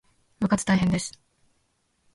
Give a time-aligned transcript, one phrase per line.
[0.39, 1.11] 部活大変です